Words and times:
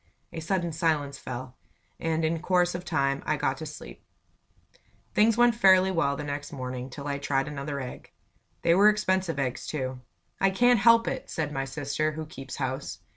A 0.33 0.39
sudden 0.39 0.71
silence 0.71 1.19
fell, 1.19 1.53
and 1.99 2.25
in 2.25 2.39
course 2.39 2.73
of 2.73 2.83
time 2.83 3.21
I 3.23 3.37
got 3.37 3.57
to 3.57 3.67
sleep. 3.67 4.03
Things 5.13 5.37
went 5.37 5.53
fairly 5.53 5.91
well 5.91 6.17
next 6.17 6.51
morning, 6.51 6.89
till 6.89 7.05
I 7.05 7.19
tried 7.19 7.47
another 7.47 7.79
egg. 7.79 8.11
They 8.63 8.73
were 8.73 8.89
expensive 8.89 9.37
eggs, 9.37 9.67
too. 9.67 10.01
"I 10.39 10.49
can't 10.49 10.79
help 10.79 11.07
it!" 11.07 11.29
said 11.29 11.51
my 11.51 11.65
sister, 11.65 12.13
who 12.13 12.25
keeps 12.25 12.55
house. 12.55 12.97